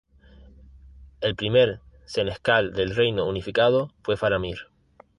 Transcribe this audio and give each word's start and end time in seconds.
El 1.19 1.35
primer 1.35 1.79
Senescal 2.05 2.73
del 2.73 2.95
Reino 2.95 3.27
Unificado 3.27 3.93
fue 4.03 4.17
Faramir. 4.17 4.57